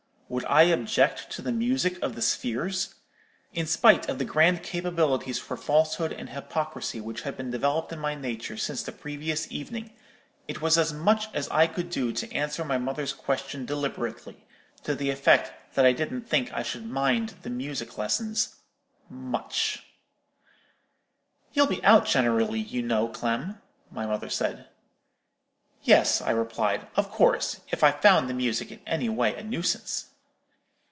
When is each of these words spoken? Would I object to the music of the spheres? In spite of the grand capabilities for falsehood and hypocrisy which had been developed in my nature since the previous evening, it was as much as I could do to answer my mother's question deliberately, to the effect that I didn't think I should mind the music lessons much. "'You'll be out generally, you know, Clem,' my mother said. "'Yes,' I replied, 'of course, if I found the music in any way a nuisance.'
Would 0.31 0.45
I 0.45 0.61
object 0.61 1.29
to 1.31 1.41
the 1.41 1.51
music 1.51 2.01
of 2.01 2.15
the 2.15 2.21
spheres? 2.21 2.95
In 3.51 3.65
spite 3.67 4.07
of 4.07 4.17
the 4.17 4.23
grand 4.23 4.63
capabilities 4.63 5.37
for 5.37 5.57
falsehood 5.57 6.13
and 6.13 6.29
hypocrisy 6.29 7.01
which 7.01 7.23
had 7.23 7.35
been 7.35 7.51
developed 7.51 7.91
in 7.91 7.99
my 7.99 8.15
nature 8.15 8.55
since 8.55 8.81
the 8.81 8.93
previous 8.93 9.51
evening, 9.51 9.91
it 10.47 10.61
was 10.61 10.77
as 10.77 10.93
much 10.93 11.27
as 11.35 11.49
I 11.49 11.67
could 11.67 11.89
do 11.89 12.13
to 12.13 12.31
answer 12.33 12.63
my 12.63 12.77
mother's 12.77 13.11
question 13.11 13.65
deliberately, 13.65 14.47
to 14.83 14.95
the 14.95 15.09
effect 15.09 15.73
that 15.75 15.85
I 15.85 15.91
didn't 15.91 16.29
think 16.29 16.49
I 16.53 16.63
should 16.63 16.85
mind 16.89 17.35
the 17.41 17.49
music 17.49 17.97
lessons 17.97 18.55
much. 19.09 19.83
"'You'll 21.51 21.67
be 21.67 21.83
out 21.83 22.05
generally, 22.05 22.61
you 22.61 22.81
know, 22.83 23.09
Clem,' 23.09 23.59
my 23.91 24.05
mother 24.05 24.29
said. 24.29 24.69
"'Yes,' 25.83 26.21
I 26.21 26.31
replied, 26.31 26.87
'of 26.95 27.09
course, 27.11 27.59
if 27.67 27.83
I 27.83 27.91
found 27.91 28.29
the 28.29 28.33
music 28.33 28.71
in 28.71 28.79
any 28.87 29.09
way 29.09 29.35
a 29.35 29.43
nuisance.' 29.43 30.07